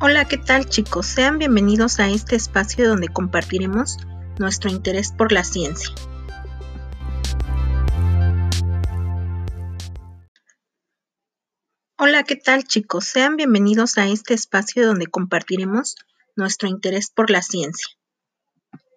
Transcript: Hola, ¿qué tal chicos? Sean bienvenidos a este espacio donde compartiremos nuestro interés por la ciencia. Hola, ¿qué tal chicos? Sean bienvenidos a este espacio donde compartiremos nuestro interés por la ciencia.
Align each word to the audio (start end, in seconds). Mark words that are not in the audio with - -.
Hola, 0.00 0.26
¿qué 0.26 0.38
tal 0.38 0.68
chicos? 0.68 1.06
Sean 1.06 1.38
bienvenidos 1.38 1.98
a 1.98 2.08
este 2.08 2.36
espacio 2.36 2.88
donde 2.88 3.08
compartiremos 3.08 3.96
nuestro 4.38 4.70
interés 4.70 5.10
por 5.10 5.32
la 5.32 5.42
ciencia. 5.42 5.92
Hola, 11.98 12.22
¿qué 12.22 12.36
tal 12.36 12.62
chicos? 12.62 13.06
Sean 13.06 13.34
bienvenidos 13.34 13.98
a 13.98 14.06
este 14.06 14.34
espacio 14.34 14.86
donde 14.86 15.08
compartiremos 15.08 15.96
nuestro 16.36 16.68
interés 16.68 17.10
por 17.10 17.28
la 17.28 17.42
ciencia. 17.42 17.97